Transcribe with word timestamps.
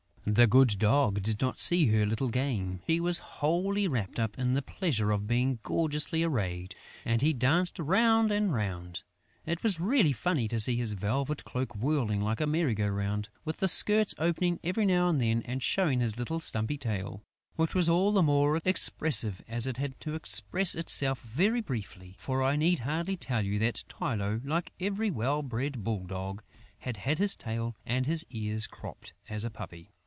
The 0.23 0.45
good 0.45 0.77
Dog 0.77 1.23
did 1.23 1.41
not 1.41 1.57
see 1.59 1.87
her 1.87 2.05
little 2.05 2.29
game. 2.29 2.81
He 2.85 2.99
was 3.01 3.17
wholly 3.41 3.87
wrapped 3.87 4.19
up 4.19 4.37
in 4.37 4.53
the 4.53 4.61
pleasure 4.61 5.09
of 5.09 5.25
being 5.27 5.57
gorgeously 5.63 6.21
arrayed; 6.21 6.75
and 7.03 7.23
he 7.23 7.33
danced 7.33 7.79
round 7.79 8.31
and 8.31 8.53
round. 8.53 9.01
It 9.47 9.63
was 9.63 9.79
really 9.79 10.13
funny 10.13 10.47
to 10.47 10.59
see 10.59 10.77
his 10.77 10.93
velvet 10.93 11.43
coat 11.43 11.75
whirling 11.75 12.21
like 12.21 12.39
a 12.39 12.45
merry 12.45 12.75
go 12.75 12.87
round, 12.87 13.29
with 13.43 13.57
the 13.57 13.67
skirts 13.67 14.13
opening 14.19 14.59
every 14.63 14.85
now 14.85 15.09
and 15.09 15.19
then 15.19 15.41
and 15.43 15.61
showing 15.63 16.01
his 16.01 16.17
little 16.19 16.39
stumpy 16.39 16.77
tail, 16.77 17.23
which 17.55 17.73
was 17.75 17.89
all 17.89 18.11
the 18.13 18.21
more 18.23 18.61
expressive 18.63 19.41
as 19.49 19.65
it 19.65 19.77
had 19.77 19.99
to 20.01 20.13
express 20.13 20.75
itself 20.75 21.19
very 21.23 21.61
briefly. 21.61 22.13
For 22.19 22.43
I 22.43 22.55
need 22.55 22.79
hardly 22.81 23.17
tell 23.17 23.41
you 23.43 23.57
that 23.59 23.83
Tylô, 23.89 24.39
like 24.45 24.71
every 24.79 25.09
well 25.09 25.41
bred 25.41 25.83
bull 25.83 26.05
dog, 26.05 26.43
had 26.77 26.97
had 26.97 27.17
his 27.17 27.35
tail 27.35 27.75
and 27.87 28.05
his 28.05 28.23
ears 28.29 28.67
cropped 28.67 29.13
as 29.27 29.43
a 29.43 29.49
puppy. 29.49 29.89